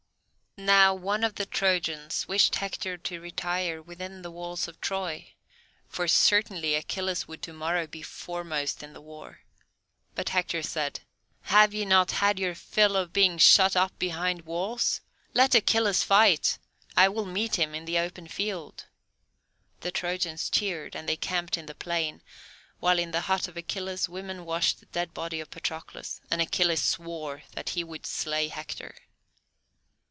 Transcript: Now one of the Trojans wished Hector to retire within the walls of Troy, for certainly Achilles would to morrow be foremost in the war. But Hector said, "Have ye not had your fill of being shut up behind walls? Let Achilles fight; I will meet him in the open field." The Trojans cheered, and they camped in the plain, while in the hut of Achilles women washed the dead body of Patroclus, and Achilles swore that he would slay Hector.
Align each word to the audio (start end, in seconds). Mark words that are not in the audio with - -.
Now 0.57 0.93
one 0.93 1.23
of 1.23 1.35
the 1.35 1.45
Trojans 1.45 2.27
wished 2.27 2.55
Hector 2.55 2.97
to 2.97 3.21
retire 3.21 3.81
within 3.81 4.21
the 4.21 4.29
walls 4.29 4.67
of 4.67 4.81
Troy, 4.81 5.31
for 5.87 6.09
certainly 6.09 6.75
Achilles 6.75 7.25
would 7.25 7.41
to 7.43 7.53
morrow 7.53 7.87
be 7.87 8.01
foremost 8.01 8.83
in 8.83 8.91
the 8.91 8.99
war. 8.99 9.39
But 10.13 10.29
Hector 10.29 10.61
said, 10.61 10.99
"Have 11.43 11.73
ye 11.73 11.85
not 11.85 12.11
had 12.11 12.37
your 12.37 12.53
fill 12.53 12.97
of 12.97 13.13
being 13.13 13.37
shut 13.37 13.77
up 13.77 13.97
behind 13.97 14.41
walls? 14.41 14.99
Let 15.33 15.55
Achilles 15.55 16.03
fight; 16.03 16.59
I 16.97 17.07
will 17.07 17.25
meet 17.25 17.55
him 17.55 17.73
in 17.73 17.85
the 17.85 17.99
open 17.99 18.27
field." 18.27 18.85
The 19.79 19.89
Trojans 19.91 20.49
cheered, 20.49 20.97
and 20.97 21.07
they 21.07 21.15
camped 21.15 21.57
in 21.57 21.65
the 21.67 21.73
plain, 21.75 22.21
while 22.81 22.99
in 22.99 23.11
the 23.11 23.21
hut 23.21 23.47
of 23.47 23.55
Achilles 23.55 24.09
women 24.09 24.43
washed 24.45 24.81
the 24.81 24.85
dead 24.87 25.13
body 25.13 25.39
of 25.39 25.49
Patroclus, 25.49 26.19
and 26.29 26.41
Achilles 26.41 26.83
swore 26.83 27.43
that 27.53 27.69
he 27.69 27.85
would 27.85 28.05
slay 28.05 28.49
Hector. 28.49 28.95